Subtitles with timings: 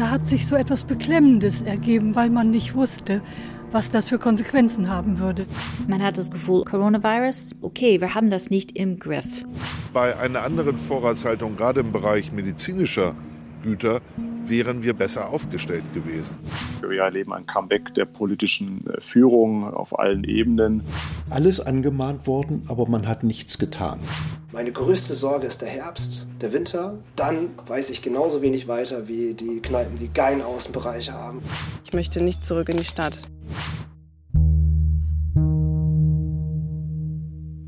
[0.00, 3.20] Da hat sich so etwas Beklemmendes ergeben, weil man nicht wusste,
[3.70, 5.44] was das für Konsequenzen haben würde.
[5.88, 9.26] Man hat das Gefühl, Coronavirus, okay, wir haben das nicht im Griff.
[9.92, 13.14] Bei einer anderen Vorratshaltung, gerade im Bereich medizinischer
[13.62, 14.00] Güter,
[14.50, 16.36] wären wir besser aufgestellt gewesen.
[16.80, 20.82] Wir erleben ein Comeback der politischen äh, Führung auf allen Ebenen.
[21.30, 24.00] Alles angemahnt worden, aber man hat nichts getan.
[24.52, 26.98] Meine größte Sorge ist der Herbst, der Winter.
[27.14, 31.40] Dann weiß ich genauso wenig weiter wie die Kneipen, die geilen Außenbereiche haben.
[31.84, 33.18] Ich möchte nicht zurück in die Stadt.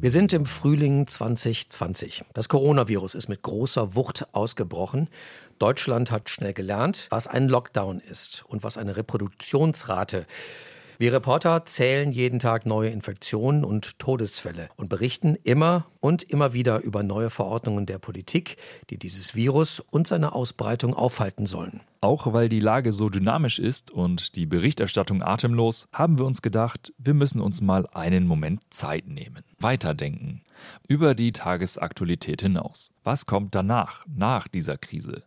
[0.02, 2.24] Wir sind im Frühling 2020.
[2.34, 5.08] Das Coronavirus ist mit großer Wucht ausgebrochen.
[5.62, 10.26] Deutschland hat schnell gelernt, was ein Lockdown ist und was eine Reproduktionsrate
[11.02, 16.80] wir Reporter zählen jeden Tag neue Infektionen und Todesfälle und berichten immer und immer wieder
[16.84, 18.56] über neue Verordnungen der Politik,
[18.88, 21.80] die dieses Virus und seine Ausbreitung aufhalten sollen.
[22.02, 26.92] Auch weil die Lage so dynamisch ist und die Berichterstattung atemlos, haben wir uns gedacht,
[26.98, 30.42] wir müssen uns mal einen Moment Zeit nehmen, weiterdenken,
[30.86, 32.92] über die Tagesaktualität hinaus.
[33.02, 35.24] Was kommt danach, nach dieser Krise?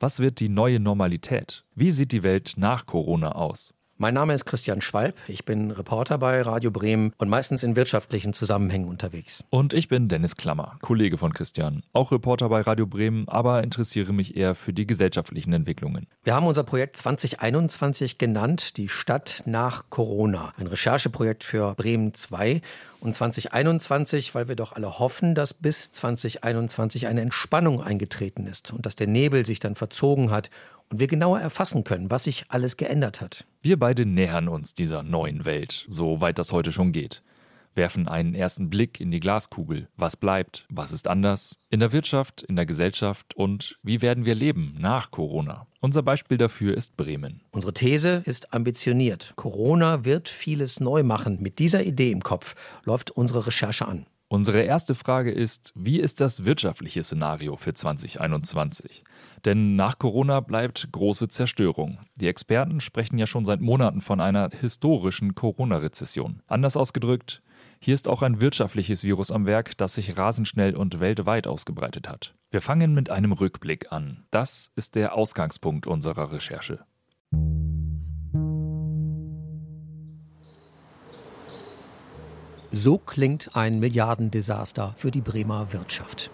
[0.00, 1.64] Was wird die neue Normalität?
[1.74, 3.72] Wie sieht die Welt nach Corona aus?
[3.98, 5.16] Mein Name ist Christian Schwalb.
[5.26, 9.42] Ich bin Reporter bei Radio Bremen und meistens in wirtschaftlichen Zusammenhängen unterwegs.
[9.48, 11.82] Und ich bin Dennis Klammer, Kollege von Christian.
[11.94, 16.08] Auch Reporter bei Radio Bremen, aber interessiere mich eher für die gesellschaftlichen Entwicklungen.
[16.24, 20.52] Wir haben unser Projekt 2021 genannt, die Stadt nach Corona.
[20.58, 22.60] Ein Rechercheprojekt für Bremen 2
[23.00, 28.84] und 2021, weil wir doch alle hoffen, dass bis 2021 eine Entspannung eingetreten ist und
[28.84, 30.50] dass der Nebel sich dann verzogen hat
[30.90, 33.46] und wir genauer erfassen können, was sich alles geändert hat.
[33.66, 37.24] Wir beide nähern uns dieser neuen Welt, soweit das heute schon geht.
[37.74, 39.88] Werfen einen ersten Blick in die Glaskugel.
[39.96, 40.66] Was bleibt?
[40.70, 41.58] Was ist anders?
[41.68, 45.66] In der Wirtschaft, in der Gesellschaft und wie werden wir leben nach Corona?
[45.80, 47.42] Unser Beispiel dafür ist Bremen.
[47.50, 49.32] Unsere These ist ambitioniert.
[49.34, 51.38] Corona wird vieles neu machen.
[51.42, 54.06] Mit dieser Idee im Kopf läuft unsere Recherche an.
[54.28, 59.04] Unsere erste Frage ist, wie ist das wirtschaftliche Szenario für 2021?
[59.44, 61.98] Denn nach Corona bleibt große Zerstörung.
[62.16, 66.42] Die Experten sprechen ja schon seit Monaten von einer historischen Corona-Rezession.
[66.48, 67.40] Anders ausgedrückt,
[67.78, 72.08] hier ist auch ein wirtschaftliches Virus am Werk, das sich rasend schnell und weltweit ausgebreitet
[72.08, 72.34] hat.
[72.50, 74.24] Wir fangen mit einem Rückblick an.
[74.32, 76.84] Das ist der Ausgangspunkt unserer Recherche.
[82.78, 86.30] So klingt ein Milliardendesaster für die Bremer Wirtschaft.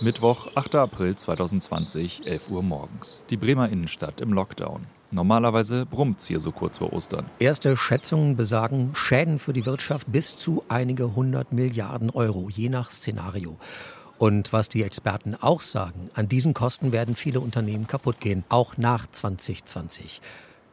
[0.00, 0.74] Mittwoch, 8.
[0.74, 3.22] April 2020, 11 Uhr morgens.
[3.30, 4.88] Die Bremer Innenstadt im Lockdown.
[5.12, 7.30] Normalerweise brummt's hier so kurz vor Ostern.
[7.38, 12.90] Erste Schätzungen besagen Schäden für die Wirtschaft bis zu einige hundert Milliarden Euro, je nach
[12.90, 13.56] Szenario.
[14.18, 18.76] Und was die Experten auch sagen, an diesen Kosten werden viele Unternehmen kaputt gehen, auch
[18.78, 20.20] nach 2020.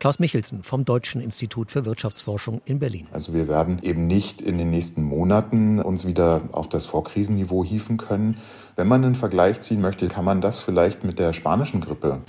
[0.04, 3.08] Klaus Michelsen vom Deutschen Institut für Wirtschaftsforschung in Berlin.
[3.14, 7.96] Also wir werden eben nicht in den nächsten Monaten uns wieder auf das Vorkrisenniveau hieven
[7.96, 8.36] können.
[8.76, 12.20] Wenn man einen Vergleich ziehen möchte, kann man das vielleicht mit der spanischen Grippe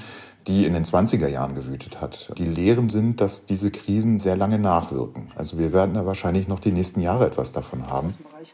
[0.46, 2.32] die in den 20er Jahren gewütet hat.
[2.36, 5.30] Die Lehren sind, dass diese Krisen sehr lange nachwirken.
[5.36, 8.14] Also wir werden da wahrscheinlich noch die nächsten Jahre etwas davon haben.
[8.42, 8.52] Ich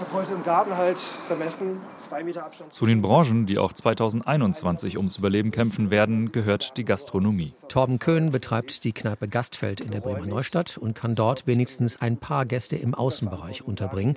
[0.00, 2.72] habe heute im Garten halt vermessen, zwei Meter Abstand.
[2.72, 7.54] Zu den Branchen, die auch 2021 ums Überleben kämpfen werden, gehört die Gastronomie.
[7.68, 12.16] Torben Köhn betreibt die Kneipe Gastfeld in der Bremer Neustadt und kann dort wenigstens ein
[12.16, 14.16] paar Gäste im Außenbereich unterbringen.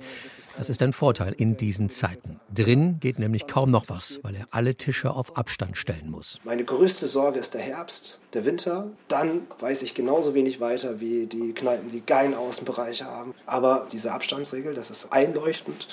[0.56, 2.40] Das ist ein Vorteil in diesen Zeiten.
[2.52, 6.40] Drin geht nämlich kaum noch was, weil er alle Tische auf Abstand stellen muss.
[6.44, 8.90] Meine größte Sorge ist der Herbst, der Winter.
[9.08, 13.34] Dann weiß ich genauso wenig weiter wie die Kneipen, die geilen Außenbereiche haben.
[13.44, 15.88] Aber diese Abstandsregel, das ist einleuchtend.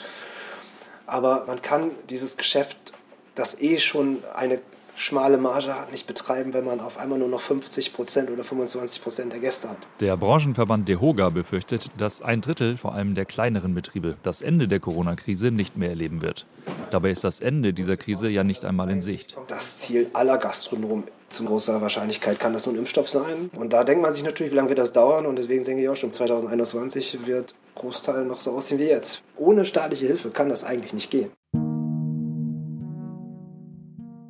[1.06, 2.94] Aber man kann dieses Geschäft,
[3.36, 4.60] das eh schon eine
[4.96, 9.02] schmale Marge hat, nicht betreiben, wenn man auf einmal nur noch 50 Prozent oder 25
[9.02, 9.78] Prozent der Gäste hat.
[10.00, 14.80] Der Branchenverband DEHOGA befürchtet, dass ein Drittel, vor allem der kleineren Betriebe, das Ende der
[14.80, 16.46] Corona-Krise nicht mehr erleben wird.
[16.92, 19.36] Dabei ist das Ende dieser Krise ja nicht einmal in Sicht.
[19.48, 23.50] Das Ziel aller Gastronomen zu großer Wahrscheinlichkeit kann das nun Impfstoff sein.
[23.56, 25.26] Und da denkt man sich natürlich, wie lange wird das dauern?
[25.26, 29.24] Und deswegen denke ich auch schon, 2021 wird Großteil noch so aussehen wie jetzt.
[29.36, 31.32] Ohne staatliche Hilfe kann das eigentlich nicht gehen.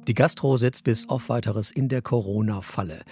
[0.08, 3.04] Die Gastro sitzt bis auf weiteres in der Corona-Falle.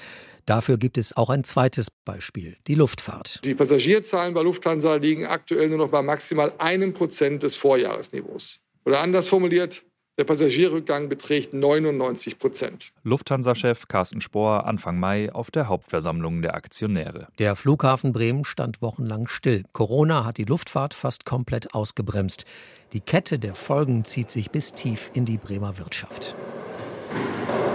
[0.45, 3.39] Dafür gibt es auch ein zweites Beispiel, die Luftfahrt.
[3.45, 8.59] Die Passagierzahlen bei Lufthansa liegen aktuell nur noch bei maximal einem Prozent des Vorjahresniveaus.
[8.83, 9.83] Oder anders formuliert,
[10.19, 12.91] Der Passagierrückgang beträgt 99 Prozent.
[13.03, 17.29] Lufthansa-Chef Carsten Spohr Anfang Mai auf der Hauptversammlung der Aktionäre.
[17.39, 19.63] Der Flughafen Bremen stand wochenlang still.
[19.71, 22.43] Corona hat die Luftfahrt fast komplett ausgebremst.
[22.93, 26.35] Die Kette der Folgen zieht sich bis tief in die Bremer Wirtschaft.
[27.13, 27.70] Thank you.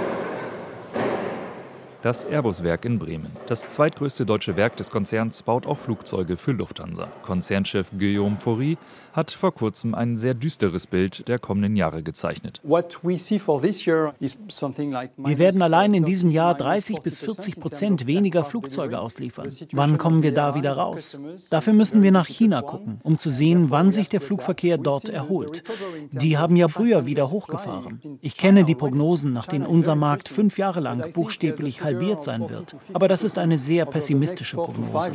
[2.07, 3.33] Das Airbus-Werk in Bremen.
[3.49, 7.09] Das zweitgrößte deutsche Werk des Konzerns baut auch Flugzeuge für Lufthansa.
[7.23, 8.79] Konzernchef Guillaume Faury
[9.13, 12.61] hat vor kurzem ein sehr düsteres Bild der kommenden Jahre gezeichnet.
[12.63, 12.85] Wir
[15.39, 19.51] werden allein in diesem Jahr 30 bis 40 Prozent weniger Flugzeuge ausliefern.
[19.73, 21.19] Wann kommen wir da wieder raus?
[21.51, 25.65] Dafür müssen wir nach China gucken, um zu sehen, wann sich der Flugverkehr dort erholt.
[26.13, 28.01] Die haben ja früher wieder hochgefahren.
[28.21, 32.49] Ich kenne die Prognosen, nach denen unser Markt fünf Jahre lang buchstäblich halbiert halbiert sein
[32.49, 32.77] wird.
[32.93, 35.13] Aber das ist eine sehr pessimistische Prognose.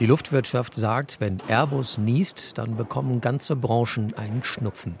[0.00, 4.94] Die Luftwirtschaft sagt, wenn Airbus niest, dann bekommen ganze Branchen einen Schnupfen.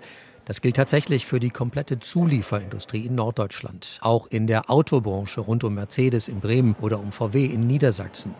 [0.46, 5.74] Das gilt tatsächlich für die komplette Zulieferindustrie in Norddeutschland, auch in der Autobranche rund um
[5.74, 8.34] Mercedes in Bremen oder um VW in Niedersachsen.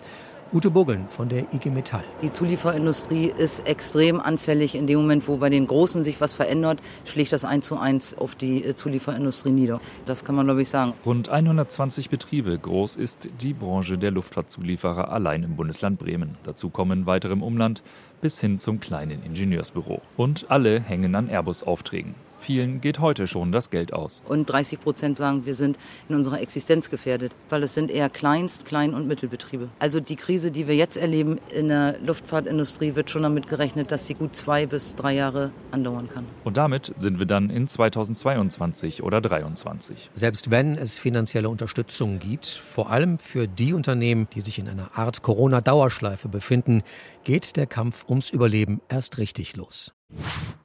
[0.52, 2.04] Ute Buggeln von der IG Metall.
[2.22, 4.74] Die Zulieferindustrie ist extrem anfällig.
[4.74, 8.16] In dem Moment, wo bei den Großen sich was verändert, schlägt das eins zu eins
[8.16, 9.80] auf die äh, Zulieferindustrie nieder.
[10.06, 10.92] Das kann man, glaube ich, sagen.
[11.04, 16.36] Rund 120 Betriebe groß ist die Branche der Luftfahrtzulieferer allein im Bundesland Bremen.
[16.44, 17.82] Dazu kommen weitere im Umland
[18.20, 20.02] bis hin zum kleinen Ingenieursbüro.
[20.16, 22.14] Und alle hängen an Airbus-Aufträgen.
[22.44, 24.20] Vielen geht heute schon das Geld aus.
[24.28, 25.78] Und 30 Prozent sagen, wir sind
[26.10, 29.70] in unserer Existenz gefährdet, weil es sind eher Kleinst-, Klein- und Mittelbetriebe.
[29.78, 34.06] Also die Krise, die wir jetzt erleben in der Luftfahrtindustrie, wird schon damit gerechnet, dass
[34.06, 36.26] sie gut zwei bis drei Jahre andauern kann.
[36.44, 40.10] Und damit sind wir dann in 2022 oder 2023.
[40.12, 44.98] Selbst wenn es finanzielle Unterstützung gibt, vor allem für die Unternehmen, die sich in einer
[44.98, 46.82] Art Corona-Dauerschleife befinden,
[47.22, 49.94] geht der Kampf ums Überleben erst richtig los.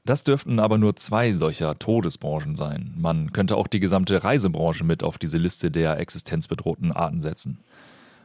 [0.05, 2.95] Das dürften aber nur zwei solcher Todesbranchen sein.
[2.97, 7.59] Man könnte auch die gesamte Reisebranche mit auf diese Liste der existenzbedrohten Arten setzen.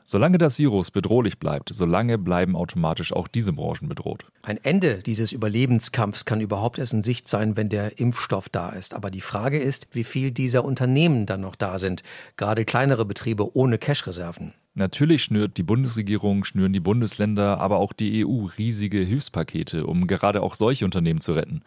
[0.07, 4.27] Solange das Virus bedrohlich bleibt, solange bleiben automatisch auch diese Branchen bedroht.
[4.43, 8.93] Ein Ende dieses Überlebenskampfs kann überhaupt erst in Sicht sein, wenn der Impfstoff da ist.
[8.93, 12.03] Aber die Frage ist, wie viel dieser Unternehmen dann noch da sind,
[12.37, 14.53] gerade kleinere Betriebe ohne Cash-Reserven.
[14.75, 20.43] Natürlich schnürt die Bundesregierung, schnüren die Bundesländer, aber auch die EU riesige Hilfspakete, um gerade
[20.43, 21.63] auch solche Unternehmen zu retten.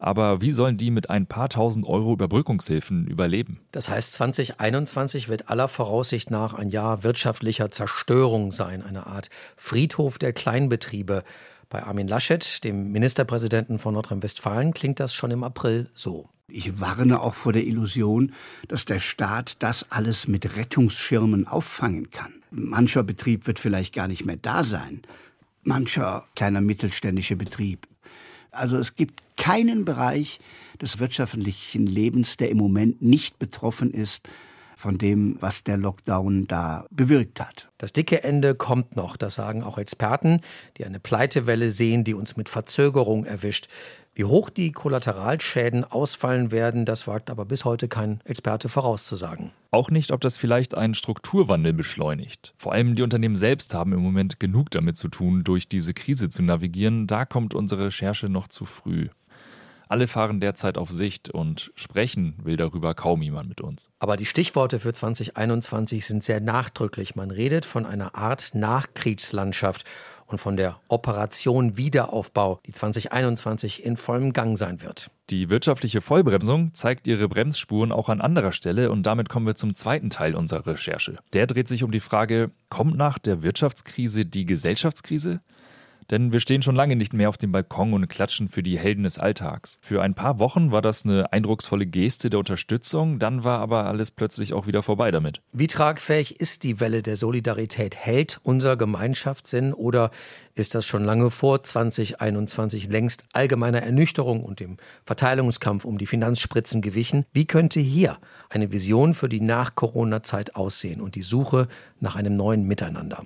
[0.00, 3.60] Aber wie sollen die mit ein paar tausend Euro Überbrückungshilfen überleben?
[3.70, 10.18] Das heißt, 2021 wird aller Voraussicht nach ein Jahr wirtschaftlicher Zerstörung sein, eine Art Friedhof
[10.18, 11.22] der Kleinbetriebe.
[11.70, 16.28] Bei Armin Laschet, dem Ministerpräsidenten von Nordrhein-Westfalen, klingt das schon im April so.
[16.48, 18.32] Ich warne auch vor der Illusion,
[18.66, 22.42] dass der Staat das alles mit Rettungsschirmen auffangen kann.
[22.50, 25.02] Mancher Betrieb wird vielleicht gar nicht mehr da sein.
[25.62, 27.86] Mancher kleiner mittelständischer Betrieb.
[28.50, 30.40] Also es gibt keinen Bereich
[30.82, 34.28] des wirtschaftlichen Lebens, der im Moment nicht betroffen ist
[34.80, 37.68] von dem, was der Lockdown da bewirkt hat.
[37.78, 40.40] Das dicke Ende kommt noch, das sagen auch Experten,
[40.78, 43.68] die eine Pleitewelle sehen, die uns mit Verzögerung erwischt.
[44.14, 49.52] Wie hoch die Kollateralschäden ausfallen werden, das wagt aber bis heute kein Experte vorauszusagen.
[49.70, 52.54] Auch nicht, ob das vielleicht einen Strukturwandel beschleunigt.
[52.56, 56.28] Vor allem die Unternehmen selbst haben im Moment genug damit zu tun, durch diese Krise
[56.28, 57.06] zu navigieren.
[57.06, 59.08] Da kommt unsere Recherche noch zu früh.
[59.90, 63.90] Alle fahren derzeit auf Sicht und sprechen will darüber kaum jemand mit uns.
[63.98, 67.16] Aber die Stichworte für 2021 sind sehr nachdrücklich.
[67.16, 69.84] Man redet von einer Art Nachkriegslandschaft
[70.28, 75.10] und von der Operation Wiederaufbau, die 2021 in vollem Gang sein wird.
[75.28, 79.74] Die wirtschaftliche Vollbremsung zeigt ihre Bremsspuren auch an anderer Stelle und damit kommen wir zum
[79.74, 81.18] zweiten Teil unserer Recherche.
[81.32, 85.40] Der dreht sich um die Frage, kommt nach der Wirtschaftskrise die Gesellschaftskrise?
[86.10, 89.04] Denn wir stehen schon lange nicht mehr auf dem Balkon und klatschen für die Helden
[89.04, 89.78] des Alltags.
[89.80, 94.10] Für ein paar Wochen war das eine eindrucksvolle Geste der Unterstützung, dann war aber alles
[94.10, 95.40] plötzlich auch wieder vorbei damit.
[95.52, 97.94] Wie tragfähig ist die Welle der Solidarität?
[97.94, 100.10] Hält unser Gemeinschaftssinn oder
[100.54, 106.82] ist das schon lange vor 2021 längst allgemeiner Ernüchterung und dem Verteilungskampf um die Finanzspritzen
[106.82, 107.24] gewichen?
[107.32, 111.68] Wie könnte hier eine Vision für die Nach-Corona-Zeit aussehen und die Suche
[112.00, 113.24] nach einem neuen Miteinander?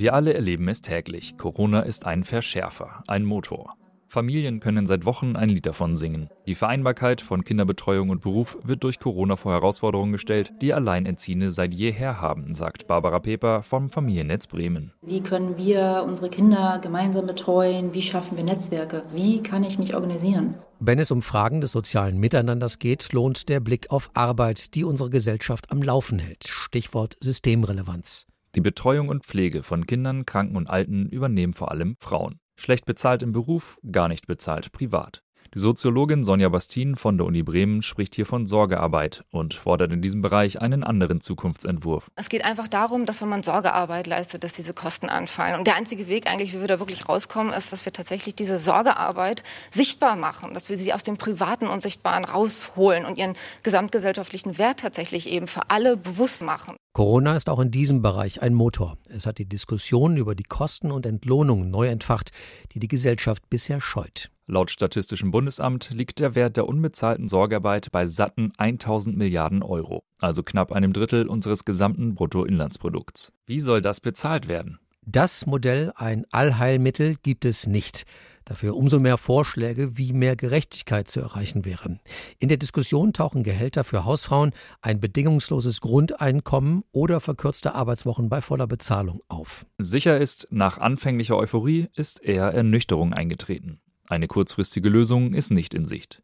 [0.00, 1.36] Wir alle erleben es täglich.
[1.36, 3.74] Corona ist ein Verschärfer, ein Motor.
[4.08, 6.30] Familien können seit Wochen ein Lied davon singen.
[6.46, 11.74] Die Vereinbarkeit von Kinderbetreuung und Beruf wird durch Corona vor Herausforderungen gestellt, die Alleinerziehende seit
[11.74, 14.94] jeher haben, sagt Barbara Peper vom Familiennetz Bremen.
[15.02, 17.92] Wie können wir unsere Kinder gemeinsam betreuen?
[17.92, 19.02] Wie schaffen wir Netzwerke?
[19.12, 20.54] Wie kann ich mich organisieren?
[20.78, 25.10] Wenn es um Fragen des sozialen Miteinanders geht, lohnt der Blick auf Arbeit, die unsere
[25.10, 26.48] Gesellschaft am Laufen hält.
[26.48, 28.29] Stichwort Systemrelevanz.
[28.56, 32.40] Die Betreuung und Pflege von Kindern, Kranken und Alten übernehmen vor allem Frauen.
[32.56, 35.22] Schlecht bezahlt im Beruf, gar nicht bezahlt privat.
[35.54, 40.02] Die Soziologin Sonja Bastin von der Uni Bremen spricht hier von Sorgearbeit und fordert in
[40.02, 42.08] diesem Bereich einen anderen Zukunftsentwurf.
[42.16, 45.58] Es geht einfach darum, dass wenn man Sorgearbeit leistet, dass diese Kosten anfallen.
[45.58, 48.58] Und der einzige Weg eigentlich, wie wir da wirklich rauskommen, ist, dass wir tatsächlich diese
[48.58, 49.42] Sorgearbeit
[49.72, 54.80] sichtbar machen, dass wir sie aus dem Privaten und Sichtbaren rausholen und ihren gesamtgesellschaftlichen Wert
[54.80, 56.76] tatsächlich eben für alle bewusst machen.
[56.92, 58.98] Corona ist auch in diesem Bereich ein Motor.
[59.08, 62.32] Es hat die Diskussion über die Kosten und Entlohnungen neu entfacht,
[62.72, 64.30] die die Gesellschaft bisher scheut.
[64.48, 70.42] Laut Statistischem Bundesamt liegt der Wert der unbezahlten Sorgearbeit bei satten 1000 Milliarden Euro, also
[70.42, 73.32] knapp einem Drittel unseres gesamten Bruttoinlandsprodukts.
[73.46, 74.80] Wie soll das bezahlt werden?
[75.06, 78.04] Das Modell, ein Allheilmittel, gibt es nicht.
[78.44, 81.98] Dafür umso mehr Vorschläge, wie mehr Gerechtigkeit zu erreichen wäre.
[82.38, 88.66] In der Diskussion tauchen Gehälter für Hausfrauen, ein bedingungsloses Grundeinkommen oder verkürzte Arbeitswochen bei voller
[88.66, 89.66] Bezahlung auf.
[89.78, 93.80] Sicher ist, nach anfänglicher Euphorie ist eher Ernüchterung eingetreten.
[94.08, 96.22] Eine kurzfristige Lösung ist nicht in Sicht.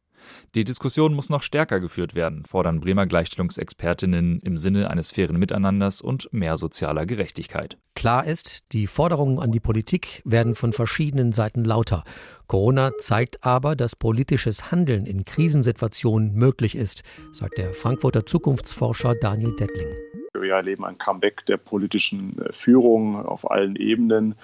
[0.54, 6.00] Die Diskussion muss noch stärker geführt werden, fordern Bremer Gleichstellungsexpertinnen im Sinne eines fairen Miteinanders
[6.00, 7.76] und mehr sozialer Gerechtigkeit.
[7.95, 12.04] Klar ist, die Forderungen an die Politik werden von verschiedenen Seiten lauter.
[12.47, 17.02] Corona zeigt aber, dass politisches Handeln in Krisensituationen möglich ist,
[17.33, 19.88] sagt der Frankfurter Zukunftsforscher Daniel Dettling.
[20.35, 24.35] Wir erleben ein Comeback der politischen Führung auf allen Ebenen.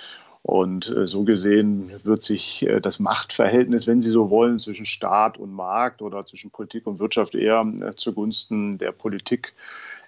[0.42, 5.38] Und äh, so gesehen wird sich äh, das Machtverhältnis, wenn Sie so wollen, zwischen Staat
[5.38, 9.54] und Markt oder zwischen Politik und Wirtschaft eher äh, zugunsten der Politik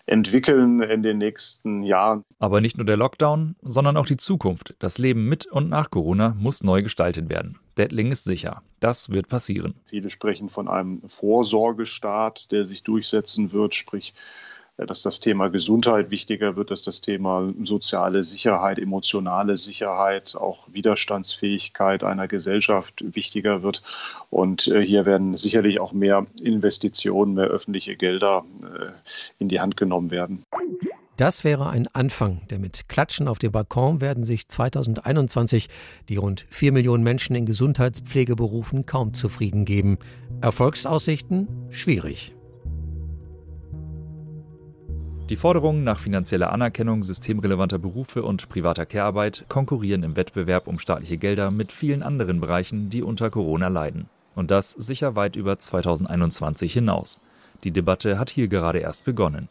[0.06, 2.24] entwickeln in den nächsten Jahren.
[2.38, 6.36] Aber nicht nur der Lockdown, sondern auch die Zukunft, das Leben mit und nach Corona
[6.38, 7.58] muss neu gestaltet werden.
[7.78, 9.74] Dettling ist sicher, das wird passieren.
[9.86, 14.14] Viele sprechen von einem Vorsorgestaat, der sich durchsetzen wird, sprich
[14.76, 22.02] dass das Thema Gesundheit wichtiger wird, dass das Thema soziale Sicherheit, emotionale Sicherheit, auch Widerstandsfähigkeit
[22.02, 23.82] einer Gesellschaft wichtiger wird.
[24.30, 28.90] Und äh, hier werden sicherlich auch mehr Investitionen, mehr öffentliche Gelder äh,
[29.38, 30.44] in die Hand genommen werden.
[31.16, 35.68] Das wäre ein Anfang, denn mit Klatschen auf dem Balkon werden sich 2021
[36.08, 39.98] die rund 4 Millionen Menschen in Gesundheitspflegeberufen kaum zufrieden geben.
[40.40, 42.34] Erfolgsaussichten schwierig.
[45.30, 51.16] Die Forderungen nach finanzieller Anerkennung systemrelevanter Berufe und privater Care-Arbeit konkurrieren im Wettbewerb um staatliche
[51.16, 54.10] Gelder mit vielen anderen Bereichen, die unter Corona leiden.
[54.34, 57.20] Und das sicher weit über 2021 hinaus.
[57.62, 59.48] Die Debatte hat hier gerade erst begonnen.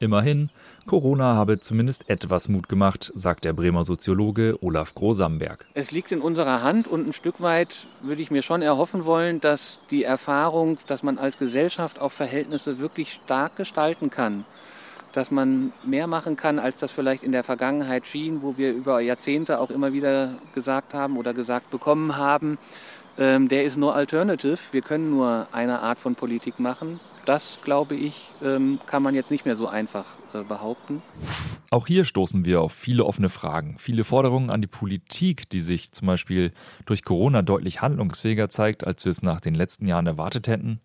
[0.00, 0.50] Immerhin,
[0.86, 5.66] Corona habe zumindest etwas Mut gemacht, sagt der Bremer Soziologe Olaf Grosamberg.
[5.72, 9.40] Es liegt in unserer Hand und ein Stück weit würde ich mir schon erhoffen wollen,
[9.40, 14.44] dass die Erfahrung, dass man als Gesellschaft auch Verhältnisse wirklich stark gestalten kann,
[15.16, 19.00] dass man mehr machen kann, als das vielleicht in der Vergangenheit schien, wo wir über
[19.00, 22.58] Jahrzehnte auch immer wieder gesagt haben oder gesagt bekommen haben,
[23.18, 24.58] ähm, der ist nur Alternative.
[24.72, 27.00] Wir können nur eine Art von Politik machen.
[27.24, 30.04] Das, glaube ich, ähm, kann man jetzt nicht mehr so einfach
[30.34, 31.00] äh, behaupten.
[31.70, 35.92] Auch hier stoßen wir auf viele offene Fragen, viele Forderungen an die Politik, die sich
[35.92, 36.52] zum Beispiel
[36.84, 40.80] durch Corona deutlich handlungsfähiger zeigt, als wir es nach den letzten Jahren erwartet hätten.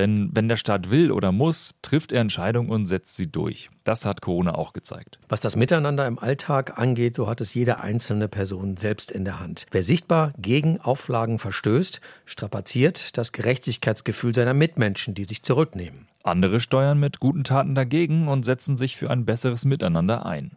[0.00, 3.68] Denn wenn der Staat will oder muss, trifft er Entscheidungen und setzt sie durch.
[3.84, 5.18] Das hat Corona auch gezeigt.
[5.28, 9.40] Was das Miteinander im Alltag angeht, so hat es jede einzelne Person selbst in der
[9.40, 9.66] Hand.
[9.72, 16.06] Wer sichtbar gegen Auflagen verstößt, strapaziert das Gerechtigkeitsgefühl seiner Mitmenschen, die sich zurücknehmen.
[16.22, 20.52] Andere steuern mit guten Taten dagegen und setzen sich für ein besseres Miteinander ein.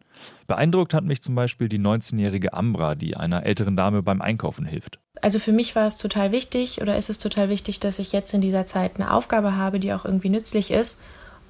[0.48, 5.00] Beeindruckt hat mich zum Beispiel die 19-jährige Ambra, die einer älteren Dame beim Einkaufen hilft.
[5.22, 8.34] Also für mich war es total wichtig oder ist es total wichtig, dass ich jetzt
[8.34, 11.00] in dieser Zeit eine Aufgabe habe, die auch irgendwie nützlich ist.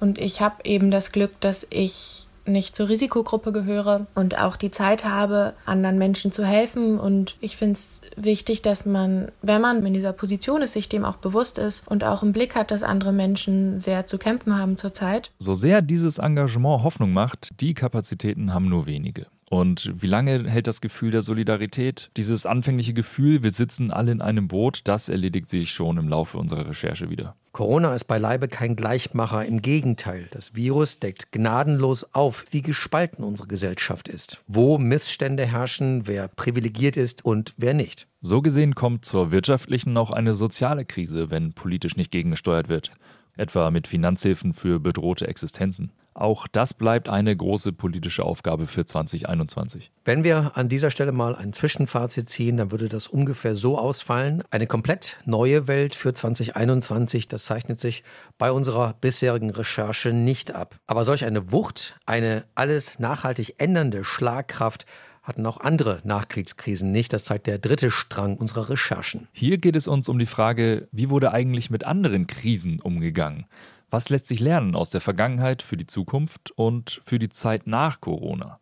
[0.00, 4.70] Und ich habe eben das Glück, dass ich nicht zur Risikogruppe gehöre und auch die
[4.70, 6.98] Zeit habe, anderen Menschen zu helfen.
[6.98, 11.04] Und ich finde es wichtig, dass man, wenn man in dieser Position ist, sich dem
[11.04, 14.76] auch bewusst ist und auch im Blick hat, dass andere Menschen sehr zu kämpfen haben
[14.76, 15.30] zurzeit.
[15.38, 19.26] So sehr dieses Engagement Hoffnung macht, die Kapazitäten haben nur wenige.
[19.50, 22.10] Und wie lange hält das Gefühl der Solidarität?
[22.16, 26.38] Dieses anfängliche Gefühl, wir sitzen alle in einem Boot, das erledigt sich schon im Laufe
[26.38, 27.36] unserer Recherche wieder.
[27.52, 30.26] Corona ist beileibe kein Gleichmacher, im Gegenteil.
[30.32, 36.96] Das Virus deckt gnadenlos auf, wie gespalten unsere Gesellschaft ist, wo Missstände herrschen, wer privilegiert
[36.96, 38.08] ist und wer nicht.
[38.22, 42.90] So gesehen kommt zur wirtschaftlichen auch eine soziale Krise, wenn politisch nicht gegengesteuert wird,
[43.36, 45.92] etwa mit Finanzhilfen für bedrohte Existenzen.
[46.14, 49.90] Auch das bleibt eine große politische Aufgabe für 2021.
[50.04, 54.44] Wenn wir an dieser Stelle mal ein Zwischenfazit ziehen, dann würde das ungefähr so ausfallen.
[54.50, 58.04] Eine komplett neue Welt für 2021, das zeichnet sich
[58.38, 60.76] bei unserer bisherigen Recherche nicht ab.
[60.86, 64.86] Aber solch eine Wucht, eine alles nachhaltig ändernde Schlagkraft
[65.24, 67.12] hatten auch andere Nachkriegskrisen nicht.
[67.12, 69.26] Das zeigt der dritte Strang unserer Recherchen.
[69.32, 73.46] Hier geht es uns um die Frage, wie wurde eigentlich mit anderen Krisen umgegangen?
[73.94, 78.00] Was lässt sich lernen aus der Vergangenheit für die Zukunft und für die Zeit nach
[78.00, 78.58] Corona?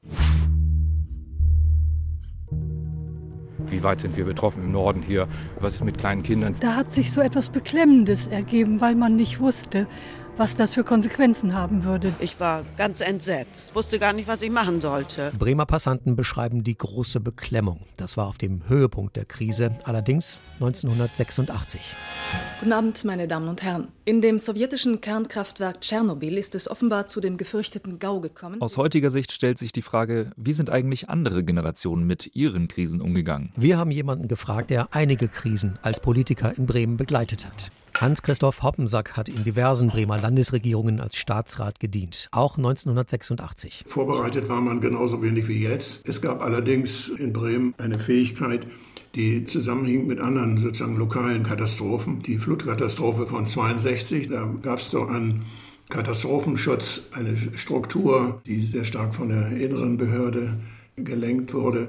[3.66, 5.26] Wie weit sind wir betroffen im Norden hier?
[5.58, 6.54] Was ist mit kleinen Kindern?
[6.60, 9.86] Da hat sich so etwas Beklemmendes ergeben, weil man nicht wusste,
[10.36, 12.14] was das für Konsequenzen haben würde.
[12.20, 15.32] Ich war ganz entsetzt, wusste gar nicht, was ich machen sollte.
[15.38, 17.80] Bremer Passanten beschreiben die große Beklemmung.
[17.96, 21.80] Das war auf dem Höhepunkt der Krise, allerdings 1986.
[22.60, 23.88] Guten Abend, meine Damen und Herren.
[24.04, 28.60] In dem sowjetischen Kernkraftwerk Tschernobyl ist es offenbar zu dem gefürchteten Gau gekommen.
[28.62, 33.00] Aus heutiger Sicht stellt sich die Frage, wie sind eigentlich andere Generationen mit ihren Krisen
[33.00, 33.52] umgegangen?
[33.56, 37.70] Wir haben jemanden gefragt, der einige Krisen als Politiker in Bremen begleitet hat.
[38.00, 43.84] Hans-Christoph Hoppensack hat in diversen Bremer Landesregierungen als Staatsrat gedient, auch 1986.
[43.86, 46.08] Vorbereitet war man genauso wenig wie jetzt.
[46.08, 48.66] Es gab allerdings in Bremen eine Fähigkeit,
[49.14, 52.22] die zusammenhing mit anderen sozusagen lokalen Katastrophen.
[52.22, 55.44] Die Flutkatastrophe von 62, da gab es doch einen
[55.88, 60.58] Katastrophenschutz, eine Struktur, die sehr stark von der inneren Behörde
[60.96, 61.88] gelenkt wurde.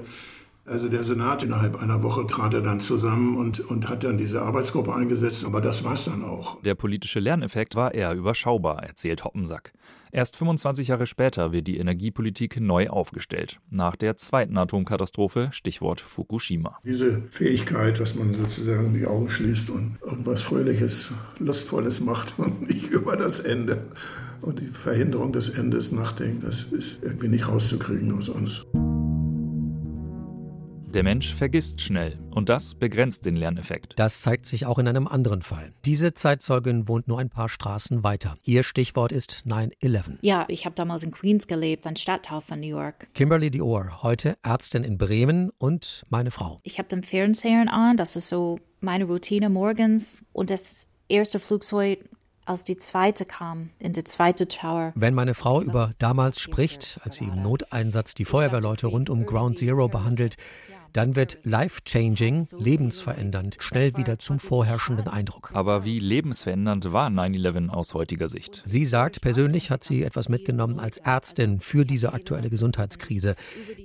[0.66, 4.40] Also der Senat innerhalb einer Woche trat er dann zusammen und, und hat dann diese
[4.40, 6.60] Arbeitsgruppe eingesetzt, aber das war es dann auch.
[6.62, 9.72] Der politische Lerneffekt war eher überschaubar, erzählt Hoppensack.
[10.10, 13.58] Erst 25 Jahre später wird die Energiepolitik neu aufgestellt.
[13.68, 16.78] Nach der zweiten Atomkatastrophe, Stichwort Fukushima.
[16.84, 22.86] Diese Fähigkeit, dass man sozusagen die Augen schließt und irgendwas Fröhliches, Lustvolles macht und nicht
[22.86, 23.84] über das Ende
[24.40, 28.66] und die Verhinderung des Endes nachdenkt, das ist irgendwie nicht rauszukriegen aus uns.
[30.94, 33.94] Der Mensch vergisst schnell und das begrenzt den Lerneffekt.
[33.96, 35.72] Das zeigt sich auch in einem anderen Fall.
[35.84, 38.36] Diese Zeitzeugin wohnt nur ein paar Straßen weiter.
[38.44, 40.18] Ihr Stichwort ist 9-11.
[40.20, 43.08] Ja, ich habe damals in Queens gelebt, ein Stadtteil von New York.
[43.12, 46.60] Kimberly Dior, heute Ärztin in Bremen und meine Frau.
[46.62, 52.08] Ich habe den Fernseher an, das ist so meine Routine morgens und das erste Flugzeug
[52.46, 54.92] als die zweite kam, in der zweite Tower.
[54.94, 59.58] Wenn meine Frau über damals spricht, als sie im Noteinsatz die Feuerwehrleute rund um Ground
[59.58, 60.36] Zero behandelt,
[60.94, 65.50] dann wird life-changing, lebensverändernd, schnell wieder zum vorherrschenden Eindruck.
[65.52, 68.62] Aber wie lebensverändernd war 9-11 aus heutiger Sicht?
[68.64, 73.34] Sie sagt, persönlich hat sie etwas mitgenommen als Ärztin für diese aktuelle Gesundheitskrise.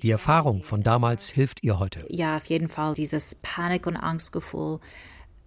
[0.04, 2.06] Die Erfahrung von damals hilft ihr heute.
[2.10, 4.80] Ja, auf jeden Fall dieses Panik- und Angstgefühl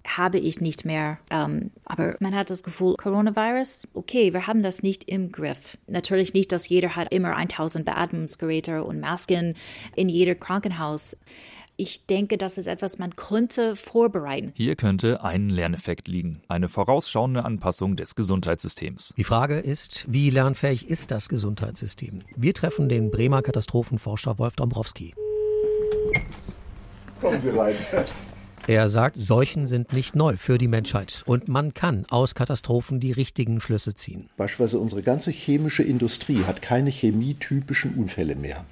[0.07, 1.19] habe ich nicht mehr.
[1.31, 5.79] Ähm, aber man hat das Gefühl, Coronavirus, okay, wir haben das nicht im Griff.
[5.87, 9.55] Natürlich nicht, dass jeder hat immer 1000 Beatmungsgeräte und Masken
[9.95, 11.17] in jedem Krankenhaus.
[11.77, 14.53] Ich denke, das ist etwas, man könnte vorbereiten.
[14.55, 19.15] Hier könnte ein Lerneffekt liegen, eine vorausschauende Anpassung des Gesundheitssystems.
[19.17, 22.23] Die Frage ist, wie lernfähig ist das Gesundheitssystem?
[22.37, 25.15] Wir treffen den Bremer Katastrophenforscher Wolf Dombrowski.
[27.21, 27.75] Kommen Sie rein.
[28.67, 33.13] Er sagt, Seuchen sind nicht neu für die Menschheit und man kann aus Katastrophen die
[33.13, 34.29] richtigen Schlüsse ziehen.
[34.37, 38.65] Beispielsweise unsere ganze chemische Industrie hat keine chemietypischen Unfälle mehr.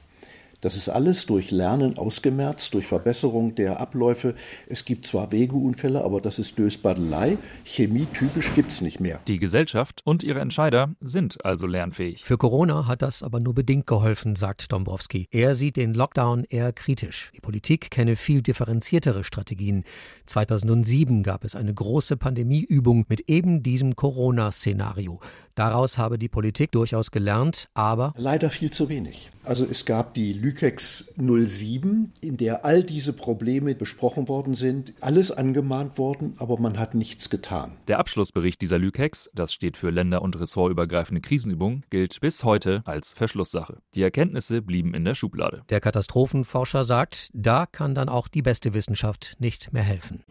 [0.61, 4.35] Das ist alles durch Lernen ausgemerzt, durch Verbesserung der Abläufe.
[4.69, 7.39] Es gibt zwar Wegeunfälle, aber das ist Dösbadelei.
[7.65, 9.21] Chemietypisch gibt es nicht mehr.
[9.27, 12.25] Die Gesellschaft und ihre Entscheider sind also lernfähig.
[12.25, 15.29] Für Corona hat das aber nur bedingt geholfen, sagt Dombrowski.
[15.31, 17.33] Er sieht den Lockdown eher kritisch.
[17.35, 19.85] Die Politik kenne viel differenziertere Strategien.
[20.27, 25.21] 2007 gab es eine große Pandemieübung mit eben diesem Corona-Szenario.
[25.55, 29.31] Daraus habe die Politik durchaus gelernt, aber leider viel zu wenig.
[29.43, 35.33] Also es gab die Lükex 07, in der all diese Probleme besprochen worden sind, alles
[35.33, 37.73] angemahnt worden, aber man hat nichts getan.
[37.89, 43.13] Der Abschlussbericht dieser Lükex, das steht für länder- und ressortübergreifende Krisenübung, gilt bis heute als
[43.15, 43.79] Verschlusssache.
[43.95, 45.63] Die Erkenntnisse blieben in der Schublade.
[45.71, 50.23] Der Katastrophenforscher sagt, da kann dann auch die beste Wissenschaft nicht mehr helfen.